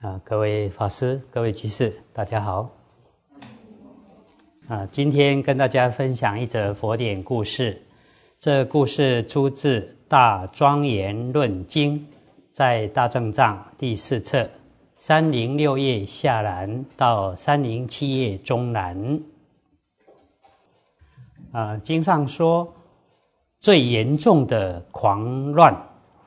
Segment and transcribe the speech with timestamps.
[0.00, 2.70] 啊，各位法师、各位居士，大家好。
[4.68, 7.82] 啊，今天跟大家分享一则佛典故事。
[8.38, 12.00] 这故事出自《大庄严论经》，
[12.48, 14.48] 在大正藏第四册
[14.96, 19.20] 三零六页下栏到三零七页中栏。
[21.50, 22.72] 啊，经上说，
[23.56, 25.76] 最严重的狂乱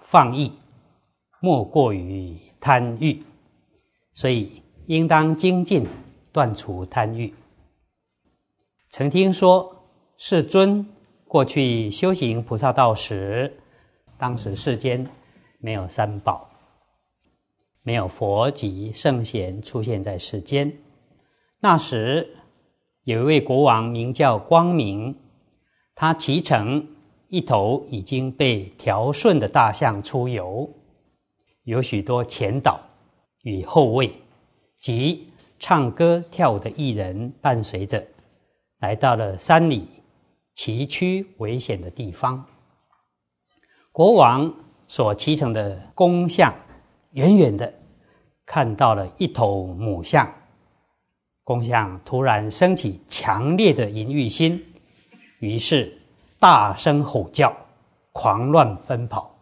[0.01, 0.51] 放逸，
[1.39, 3.23] 莫过于贪欲。
[4.21, 5.87] 所以，应当精进，
[6.31, 7.33] 断除贪欲。
[8.87, 9.83] 曾听说，
[10.15, 10.85] 世尊
[11.27, 13.57] 过去修行菩萨道时，
[14.19, 15.07] 当时世间
[15.57, 16.47] 没有三宝，
[17.81, 20.71] 没有佛及圣贤出现在世间。
[21.59, 22.35] 那时，
[23.05, 25.17] 有一位国王名叫光明，
[25.95, 26.87] 他骑乘
[27.27, 30.69] 一头已经被调顺的大象出游，
[31.63, 32.90] 有许多前导。
[33.43, 34.13] 与后卫
[34.79, 35.27] 及
[35.59, 38.05] 唱歌跳舞的艺人伴随着，
[38.79, 39.87] 来到了山里
[40.53, 42.45] 崎岖危险的地方。
[43.91, 44.53] 国王
[44.87, 46.53] 所骑乘的公象，
[47.11, 47.73] 远远的
[48.45, 50.33] 看到了一头母象，
[51.43, 54.65] 公象突然升起强烈的淫欲心，
[55.39, 56.01] 于是
[56.39, 57.55] 大声吼叫，
[58.11, 59.35] 狂乱奔跑，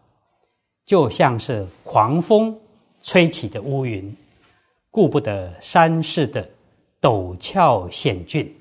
[0.86, 2.60] 就像是狂风。
[3.10, 4.16] 吹起的乌云，
[4.92, 6.48] 顾不得山势的
[7.02, 8.56] 陡峭险峻，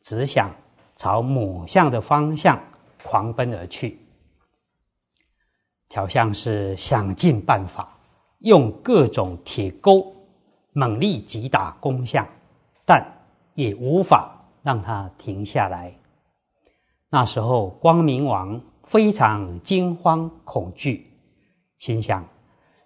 [0.00, 0.50] 只想
[0.96, 2.58] 朝母象的方向
[3.02, 3.98] 狂奔而去。
[5.90, 7.94] 调相是想尽办法，
[8.38, 10.16] 用各种铁钩
[10.72, 12.26] 猛力击打公象，
[12.86, 13.06] 但
[13.52, 15.92] 也无法让它停下来。
[17.10, 21.06] 那时候，光明王非常惊慌恐惧，
[21.76, 22.26] 心想。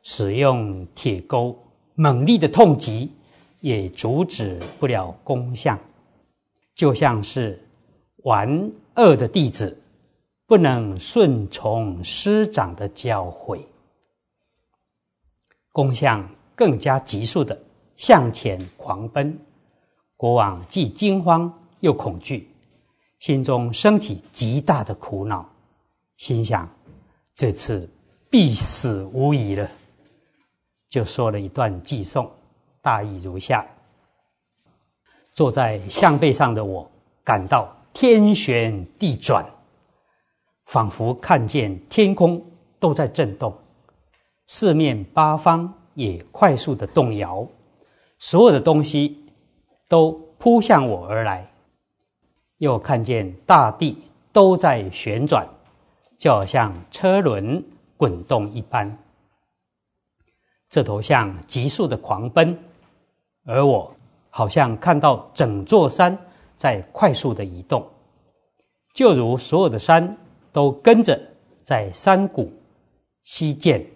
[0.05, 1.59] 使用铁钩
[1.95, 3.11] 猛力的痛击，
[3.61, 5.81] 也阻止不了功相，
[6.75, 7.67] 就像是
[8.19, 9.83] 玩恶的弟子
[10.47, 13.59] 不能顺从师长的教诲。
[15.73, 17.59] 功相更加急速的
[17.97, 19.39] 向前狂奔，
[20.19, 21.51] 国王既惊慌
[21.81, 22.47] 又恐惧，
[23.21, 25.49] 心中升起极大的苦恼，
[26.19, 26.69] 心想：
[27.35, 27.89] 这次
[28.31, 29.67] 必死无疑了。
[30.95, 32.31] 就说了一段寄送，
[32.81, 33.67] 大意如下：
[35.33, 36.89] 坐在象背上的我，
[37.25, 39.45] 感到天旋地转，
[40.67, 42.41] 仿佛看见天空
[42.79, 43.53] 都在震动，
[44.47, 47.45] 四面八方也快速的动摇，
[48.21, 49.27] 所有的东西
[49.89, 51.51] 都扑向我而来，
[52.59, 54.01] 又看见大地
[54.33, 55.45] 都在旋转，
[56.17, 57.65] 就好像车轮
[57.97, 58.97] 滚动一般。
[60.75, 62.59] 这头象急速的狂奔，
[63.45, 63.95] 而我
[64.29, 66.19] 好像看到整座山
[66.57, 67.89] 在快速的移动，
[68.93, 70.17] 就如所有的山
[70.51, 71.17] 都跟着
[71.63, 72.53] 在山谷、
[73.23, 73.87] 溪涧、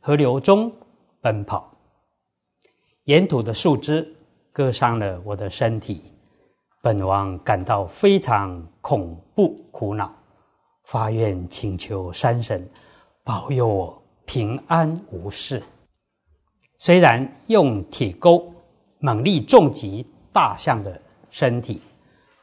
[0.00, 0.72] 河流中
[1.20, 1.70] 奔跑。
[3.04, 4.16] 沿途的树枝
[4.50, 6.04] 割伤了我的身体，
[6.80, 10.10] 本王感到非常恐怖、苦恼，
[10.84, 12.66] 发愿请求山神
[13.22, 15.62] 保佑我平安无事。
[16.76, 18.52] 虽然用铁钩
[18.98, 21.80] 猛力重击大象的身体，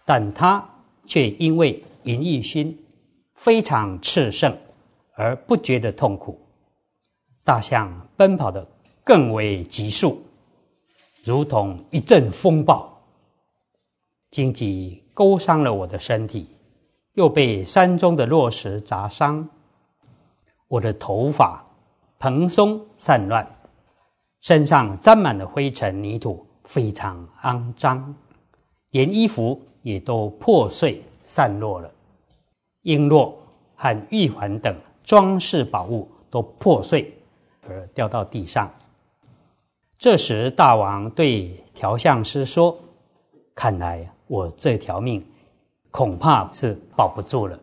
[0.06, 0.68] 但它
[1.06, 2.86] 却因为淫欲心
[3.34, 4.58] 非常炽盛
[5.16, 6.40] 而不觉得痛苦。
[7.44, 8.66] 大象奔跑的
[9.04, 10.24] 更为急速，
[11.24, 13.02] 如同一阵风暴。
[14.30, 16.48] 荆棘勾伤了我的身体，
[17.14, 19.50] 又被山中的落石砸伤，
[20.70, 21.66] 我的头发
[22.18, 23.46] 蓬松散乱。
[24.42, 28.14] 身上沾满了灰尘泥土，非常肮脏，
[28.90, 31.92] 连衣服也都破碎散落了，
[32.84, 33.32] 璎珞
[33.76, 37.16] 和玉环等装饰宝物都破碎
[37.68, 38.72] 而掉到地上。
[40.00, 42.76] 这时，大王对调相师说
[43.54, 45.24] ：“看来我这条命
[45.92, 47.60] 恐怕是保不住了。”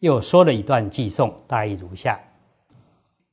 [0.00, 2.18] 又说了一段寄颂，大意如下：“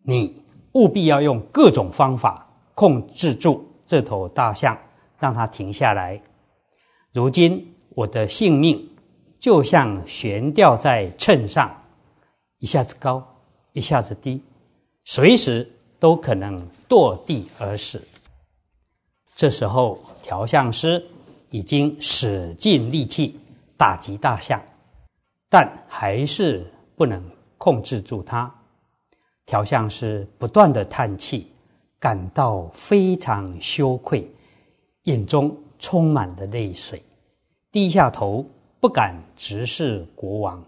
[0.04, 0.36] 你。”
[0.76, 4.78] 务必要用各种方法控制住这头大象，
[5.18, 6.22] 让它停下来。
[7.14, 8.90] 如今我的性命
[9.40, 11.84] 就像悬吊在秤上，
[12.60, 13.26] 一下子高，
[13.72, 14.42] 一下子低，
[15.06, 18.06] 随时都可能堕地而死。
[19.34, 21.06] 这时候，调相师
[21.52, 23.40] 已经使尽力气
[23.78, 24.62] 打击大象，
[25.50, 27.24] 但还是不能
[27.58, 28.54] 控制住它。
[29.46, 31.52] 调相师不断的叹气，
[32.00, 34.30] 感到非常羞愧，
[35.04, 37.02] 眼中充满了泪水，
[37.72, 38.46] 低下头
[38.80, 40.64] 不敢直视国王，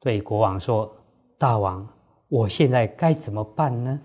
[0.00, 0.90] 对国王说
[1.36, 1.86] ：“大王，
[2.28, 4.00] 我现在该怎么办呢？”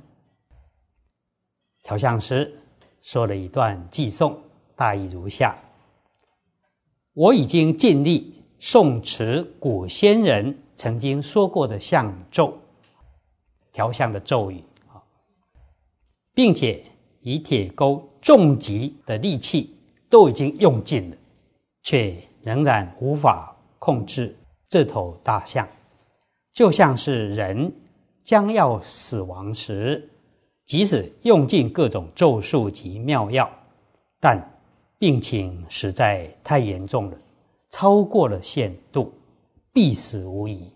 [1.83, 2.53] 调相师
[3.01, 4.37] 说了一段寄颂，
[4.75, 5.57] 大意如下
[7.15, 12.57] ：“我已经尽力诵持古先人曾经说过的相咒，
[13.79, 14.61] 调相的咒语。”
[16.35, 16.83] 并且
[17.21, 19.75] 以铁钩重击的利器
[20.09, 21.17] 都已经用尽了，
[21.83, 24.37] 却仍然无法控制
[24.67, 25.67] 这头大象，
[26.53, 27.73] 就像是人
[28.23, 30.09] 将要死亡时，
[30.65, 33.49] 即使用尽各种咒术及妙药，
[34.21, 34.41] 但
[34.97, 37.17] 病情实在太严重了，
[37.69, 39.13] 超过了限度，
[39.73, 40.71] 必死无疑。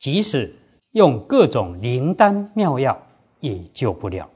[0.00, 0.52] 即使
[0.92, 3.00] 用各种灵丹妙药，
[3.40, 4.28] 也救不了。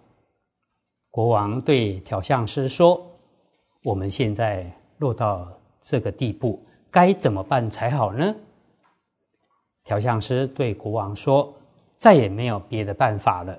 [1.10, 3.02] 国王对调相师说
[3.84, 5.48] ：“我们现在落到
[5.80, 8.34] 这个地步，该怎么办才好呢？”
[9.84, 11.52] 调相师对国王说
[11.96, 13.58] ：“再也没有别的办法了，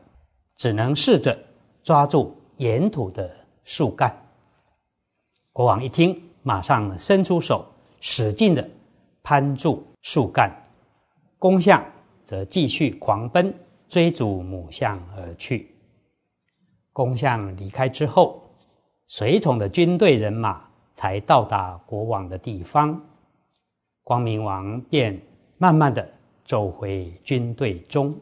[0.56, 1.38] 只能试着
[1.84, 3.30] 抓住沿途的
[3.64, 4.16] 树干。”
[5.52, 7.66] 国王一听，马上伸出手，
[8.00, 8.68] 使劲的
[9.22, 10.52] 攀住树干，
[11.38, 11.84] 公象
[12.34, 13.54] 则继续狂奔，
[13.88, 15.70] 追逐母象而去。
[16.92, 18.42] 公象离开之后，
[19.06, 23.00] 随从的军队人马才到达国王的地方。
[24.02, 25.22] 光明王便
[25.60, 26.10] 慢慢的
[26.44, 28.16] 走回军队中。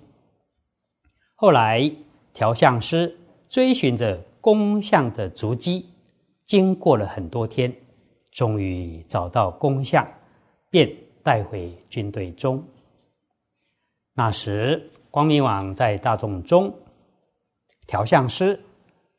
[1.36, 1.90] 后来，
[2.34, 3.18] 调相师
[3.48, 5.86] 追寻着公象的足迹，
[6.44, 7.74] 经过了很多天，
[8.30, 10.06] 终于找到公象，
[10.70, 10.94] 便
[11.24, 12.62] 带回军队中。
[14.14, 16.74] 那时，光明王在大众中。
[17.88, 18.60] 调相师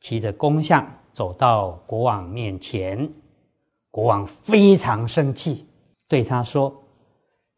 [0.00, 3.10] 骑着公象走到国王面前，
[3.90, 5.66] 国王非常生气，
[6.08, 6.74] 对他说：“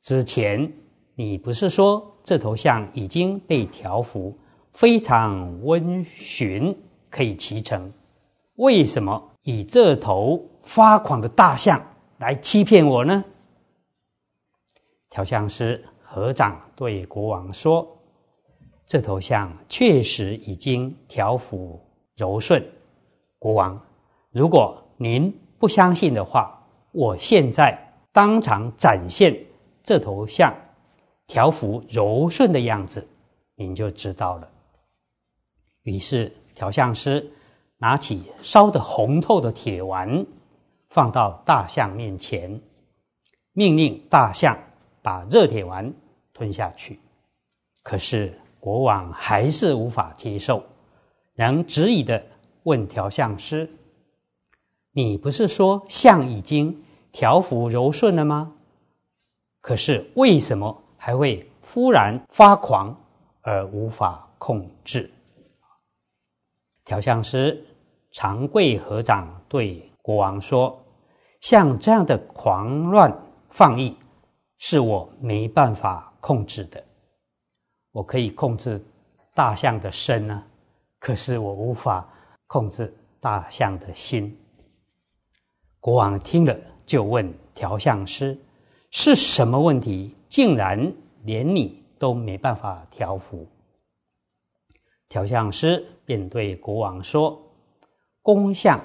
[0.00, 0.72] 之前
[1.14, 4.36] 你不是说这头象已经被调服，
[4.72, 6.76] 非常温驯，
[7.10, 7.92] 可以骑乘？
[8.56, 11.84] 为什么以这头发狂的大象
[12.18, 13.24] 来欺骗我呢？”
[15.10, 17.86] 调相师合掌对国王说。
[18.86, 21.80] 这头象确实已经调服
[22.16, 22.62] 柔顺，
[23.38, 23.80] 国王，
[24.30, 29.46] 如果您不相信的话，我现在当场展现
[29.82, 30.54] 这头象
[31.26, 33.08] 调服柔顺的样子，
[33.54, 34.50] 您就知道了。
[35.82, 37.32] 于是调相师
[37.78, 40.26] 拿起烧得红透的铁丸，
[40.90, 42.60] 放到大象面前，
[43.52, 44.58] 命令大象
[45.00, 45.94] 把热铁丸
[46.34, 47.00] 吞下去。
[47.82, 48.38] 可是。
[48.64, 50.64] 国王还是无法接受，
[51.34, 52.24] 仍执意的
[52.62, 53.70] 问调相师
[54.92, 56.82] ：“你不是说象已经
[57.12, 58.54] 调服柔顺了吗？
[59.60, 62.98] 可是为什么还会忽然发狂
[63.42, 65.12] 而无法控制？”
[66.86, 67.62] 调相师
[68.12, 70.82] 长跪合掌对国王说
[71.42, 73.14] ：“像这样的狂乱
[73.50, 73.94] 放逸，
[74.66, 76.82] 是我没办法控制的。”
[77.92, 78.82] 我可以控制
[79.34, 80.42] 大象的身呢，
[80.98, 82.08] 可是我无法
[82.46, 82.90] 控制
[83.20, 84.34] 大象的心。
[85.80, 88.38] 国王听了，就问调相师
[88.90, 90.90] ：“是什么问题，竟然
[91.24, 93.46] 连你都没办法调服？”
[95.10, 97.38] 调相师便对国王说
[98.22, 98.80] ：“公象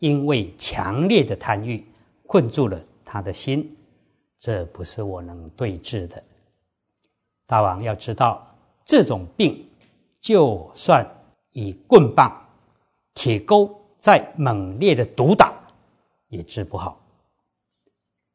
[0.00, 1.86] 因为强烈的贪欲，
[2.26, 3.68] 困住了他的心，
[4.42, 6.20] 这不是我能对治的。”
[7.46, 8.44] 大王要知道，
[8.84, 9.64] 这种病，
[10.20, 11.08] 就算
[11.52, 12.44] 以棍棒、
[13.14, 15.54] 铁钩再猛烈的毒打，
[16.26, 17.00] 也治不好。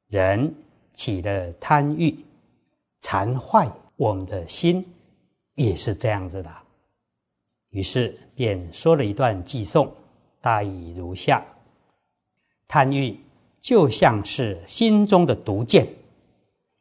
[0.08, 0.56] 人
[0.94, 2.18] 起了贪欲，
[3.02, 4.86] 残坏我们的心，
[5.56, 6.50] 也是这样子的。
[7.72, 9.94] 于是便说了一段偈颂，
[10.40, 11.44] 大意如下：
[12.66, 13.20] 贪欲
[13.68, 15.90] 就像是心中的毒箭，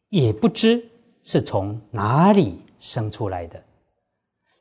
[0.09, 0.89] 也不知。
[1.21, 3.61] 是从哪里生出来的？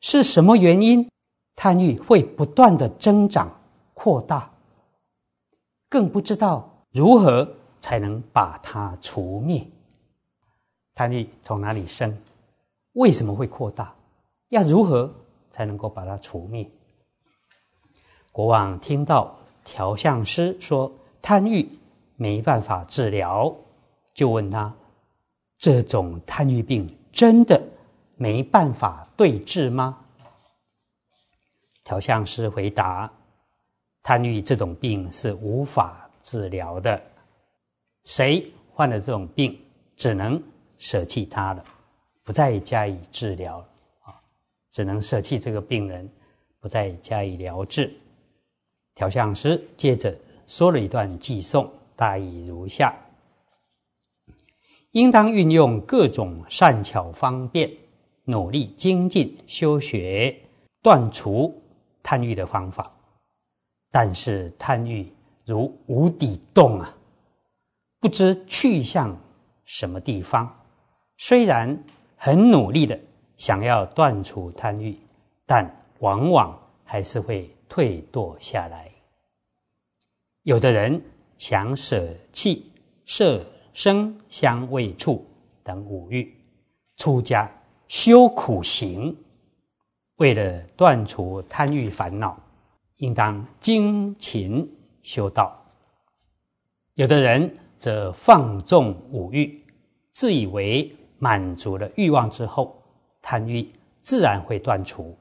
[0.02, 1.08] 是什么原因？
[1.56, 3.62] 贪欲会不断的增长
[3.94, 4.52] 扩大，
[5.88, 9.64] 更不知道如何才能把它除灭。
[10.96, 12.18] 贪欲从哪里生？
[12.94, 13.94] 为什么会扩大？
[14.50, 15.14] 要如何
[15.52, 16.68] 才能够把它除灭？
[18.32, 20.92] 国王听到调相师说
[21.22, 21.70] 贪欲
[22.16, 23.56] 没办法治疗，
[24.14, 24.74] 就问他。
[25.58, 27.62] 这种贪欲病真的
[28.18, 29.98] 没办法对治吗？
[31.84, 33.12] 调相师回答：
[34.04, 37.02] 贪欲这种病是无法治疗的，
[38.04, 39.58] 谁患了这种病，
[39.96, 40.42] 只能
[40.78, 41.64] 舍弃它了，
[42.24, 43.66] 不再加以治疗
[44.04, 44.14] 啊，
[44.72, 46.10] 只能舍弃这个病人，
[46.60, 47.96] 不再加以疗治。
[48.94, 50.16] 调相师接着
[50.48, 52.96] 说了一段偈颂，大意如下。
[54.92, 57.72] 应当运用各种善巧方便，
[58.24, 60.48] 努力精进修学，
[60.82, 61.62] 断除
[62.02, 62.92] 贪欲的方法。
[63.92, 65.12] 但是贪欲
[65.46, 66.98] 如无底洞啊，
[68.00, 69.18] 不知去向
[69.66, 70.66] 什么地方。
[71.18, 71.84] 虽然
[72.16, 73.00] 很努力的
[73.38, 74.98] 想要断除贪欲，
[75.46, 78.92] 但往往还是会退堕下来。
[80.44, 81.02] 有的人
[81.48, 82.72] 想舍弃
[83.06, 83.40] 色。
[83.72, 85.24] 声香味触
[85.62, 86.34] 等五欲，
[86.96, 87.52] 出家
[87.90, 89.16] 修苦行，
[90.16, 92.42] 为了断除贪欲烦恼，
[92.96, 95.62] 应当精勤修道。
[96.94, 99.62] 有的人则放纵五欲，
[100.10, 102.82] 自以为满足了欲望之后，
[103.22, 105.14] 贪欲自然会断除，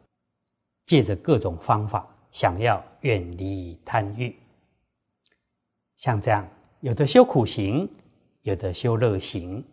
[0.87, 4.35] 借着各种方法想要远离贪欲。
[5.97, 6.49] 像这样，
[6.81, 7.89] 有的修苦行。
[8.43, 9.65] 有的修乐行，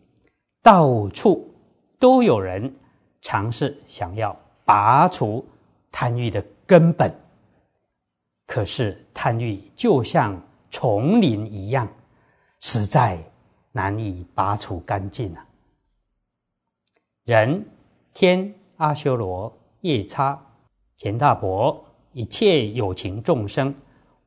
[0.61, 1.53] 到处
[1.99, 2.73] 都有人
[3.19, 5.45] 尝试想要拔除
[5.91, 7.13] 贪欲的根本，
[8.47, 11.85] 可是贪欲就像丛林一样，
[12.61, 13.21] 实在
[13.73, 15.45] 难以拔除干净啊！
[17.25, 17.65] 人、
[18.13, 20.41] 天、阿修罗、夜叉、
[20.95, 23.75] 钱大伯，一切有情众生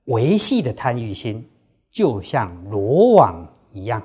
[0.04, 1.50] 维系的贪欲心，
[1.94, 4.02] 就像罗网一样。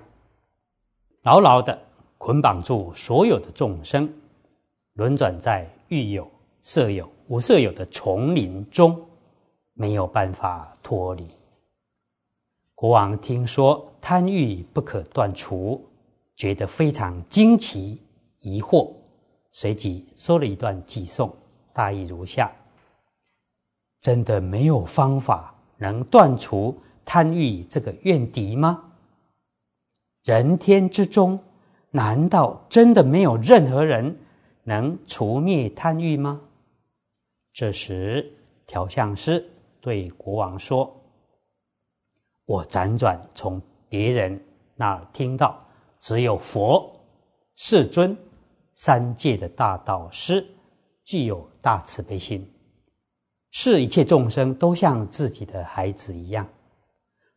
[1.24, 1.77] 牢牢的
[2.19, 4.08] 捆绑住所有的众生，
[4.93, 6.29] 轮转在欲有、
[6.62, 8.96] 色有、无色有的丛林中，
[9.74, 11.27] 没有办法脱离。
[12.75, 15.84] 国王听说贪欲不可断除，
[16.36, 18.00] 觉得非常惊奇、
[18.39, 18.93] 疑惑，
[19.50, 21.36] 随即说了一段偈颂，
[21.74, 22.51] 大意如下：
[24.00, 26.77] 真的没有方法能断除
[27.11, 28.91] 贪欲这个怨敌吗？
[30.23, 31.39] 人天之中，
[31.89, 34.15] 难道真的没有任何人
[34.63, 36.39] 能除灭贪欲吗？
[37.51, 38.31] 这时，
[38.67, 39.43] 调相师
[39.81, 41.01] 对国王说
[42.45, 44.39] ：“我辗转从别人
[44.75, 45.57] 那听到，
[45.99, 46.95] 只有佛、
[47.55, 48.15] 世尊
[48.73, 50.45] 三界的大导师
[51.03, 52.47] 具有大慈悲心，
[53.49, 56.47] 视一切众生都像自己的孩子一样。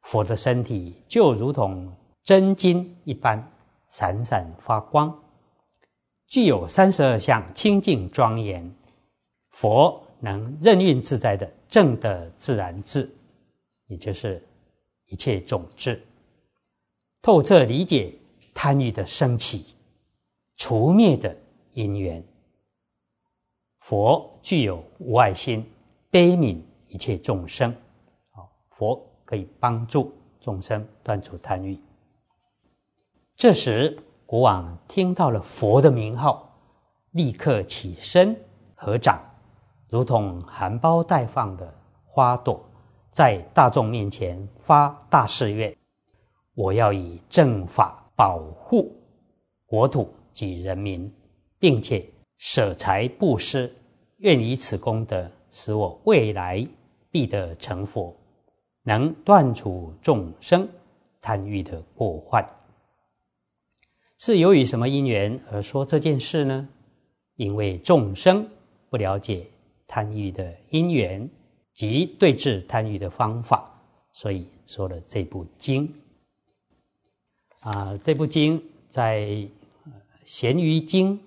[0.03, 1.93] 佛的身体就如同……”
[2.25, 3.53] 真金一般
[3.89, 5.13] 闪闪发光，
[6.29, 8.73] 具有三十二相清净庄严。
[9.51, 13.11] 佛能任运自在的正的自然智，
[13.89, 14.41] 也就是
[15.07, 16.01] 一切种智，
[17.21, 18.15] 透彻理解
[18.55, 19.75] 贪欲的升起、
[20.57, 21.37] 除灭的
[21.73, 22.23] 因缘。
[23.81, 25.69] 佛具有无爱心，
[26.09, 27.75] 悲悯一切众生。
[28.31, 30.13] 好，佛可以帮助
[30.43, 31.81] 众生断除贪欲。
[33.35, 36.55] 这时，国王听到了佛的名号，
[37.13, 38.39] 立刻起身
[38.75, 39.19] 合掌，
[39.89, 41.75] 如同含苞待放的
[42.05, 42.63] 花朵，
[43.09, 45.75] 在大众面前发大誓愿：
[46.55, 48.95] 我要以正法保护
[49.65, 51.11] 国土及人民，
[51.59, 53.75] 并且舍财布施，
[54.19, 56.69] 愿以此功德，使我未来
[57.11, 58.15] 必得成佛，
[58.85, 60.69] 能断除众生
[61.21, 62.47] 贪欲的过患。
[64.19, 66.69] 是由于什么因缘而说这件事呢？
[67.37, 68.49] 因为众生
[68.91, 69.47] 不了解
[69.87, 71.29] 贪欲的因缘
[71.75, 75.93] 及对治贪欲的方法，所以说了这部经。
[77.61, 79.21] 啊，这部经在
[80.25, 81.19] 《咸鱼经》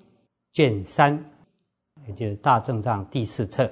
[0.53, 1.25] 卷三，
[2.07, 3.71] 也就是《大正藏》第四册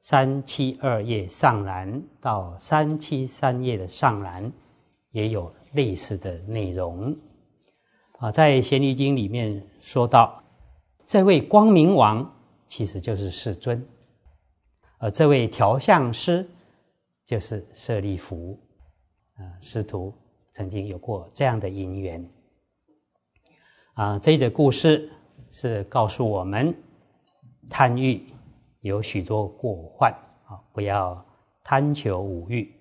[0.00, 4.50] 三七二页上栏到三七三页的上栏，
[5.10, 7.16] 也有类似的内容。
[8.18, 10.42] 啊，在《咸鱼经》里面说到，
[11.04, 12.34] 这位光明王
[12.66, 13.84] 其实就是世尊，
[14.98, 16.48] 而这位调相师
[17.26, 18.58] 就是舍利弗，
[19.36, 20.14] 啊，师徒
[20.52, 22.28] 曾经有过这样的因缘。
[23.94, 25.10] 啊，这则故事
[25.50, 26.74] 是告诉我们，
[27.68, 28.24] 贪欲
[28.80, 30.12] 有许多过患
[30.46, 31.24] 啊，不要
[31.62, 32.72] 贪求五欲。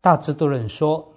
[0.00, 1.12] 大智度论说，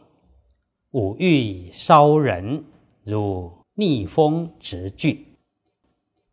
[0.91, 2.65] 五欲烧人。
[3.03, 5.25] 如逆风直炬，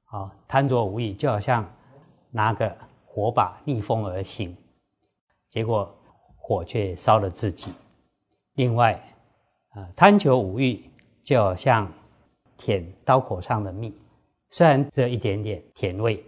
[0.04, 1.66] 啊，贪着无益，就好像
[2.30, 2.76] 拿个
[3.06, 4.54] 火把逆风而行，
[5.48, 5.90] 结果
[6.36, 7.72] 火却烧了自己。
[8.52, 9.02] 另外，
[9.70, 10.90] 啊，贪求五欲，
[11.22, 11.90] 就好像
[12.58, 13.94] 舔刀口上的蜜，
[14.50, 16.22] 虽然只有一点点甜味，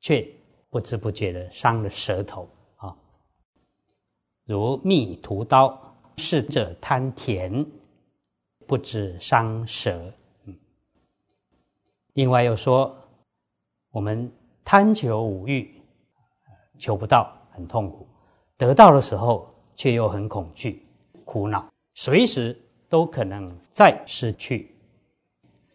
[0.00, 0.24] 却
[0.72, 2.96] 不知不觉的伤了舌头啊。
[4.46, 5.78] 如蜜涂刀，
[6.16, 7.66] 逝者贪甜，
[8.66, 10.10] 不知伤舌。
[10.46, 10.56] 嗯。
[12.14, 12.96] 另外又说，
[13.90, 14.32] 我们
[14.64, 15.78] 贪求五欲，
[16.78, 18.08] 求不到很痛苦，
[18.56, 20.86] 得到的时候却又很恐惧。
[21.26, 24.74] 苦恼，随时都可能再失去，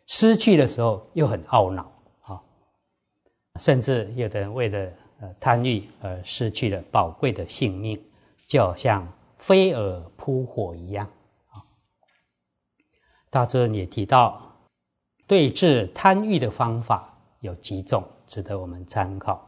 [0.08, 1.97] 失去的时候又很懊恼！
[3.58, 8.02] 甚至有的人为了呃贪欲而失去了宝贵的性命，
[8.46, 11.06] 就好像飞蛾扑火一样
[11.50, 11.64] 啊！
[13.30, 14.56] 大尊也提到，
[15.26, 19.48] 对治贪欲的方法有几种，值得我们参考。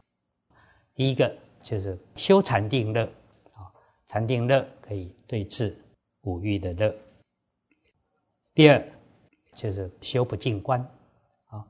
[0.94, 3.04] 第一个就是修禅定乐
[3.54, 3.70] 啊，
[4.06, 5.76] 禅定乐可以对治。
[6.24, 6.94] 五欲的乐。
[8.52, 8.92] 第二
[9.54, 10.78] 就是修不净观，
[11.46, 11.64] 啊，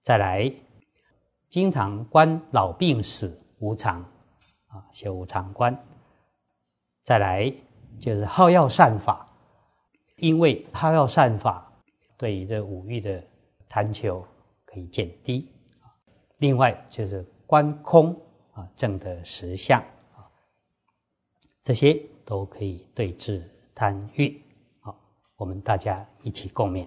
[0.00, 0.48] 再来
[1.50, 4.00] 经常观老病死无常，
[4.68, 5.76] 啊，修无常观。
[7.02, 7.52] 再来
[7.98, 9.28] 就是好药善法，
[10.16, 11.72] 因为好药善法
[12.16, 13.22] 对于这五欲的
[13.68, 14.24] 贪求
[14.64, 15.50] 可以减低。
[16.38, 18.14] 另外就是观空
[18.52, 19.80] 啊，正的实相
[20.14, 20.28] 啊，
[21.62, 22.00] 这些。
[22.28, 23.42] 都可以对治
[23.74, 24.38] 贪欲，
[24.80, 24.94] 好，
[25.38, 26.86] 我们大家一起共勉。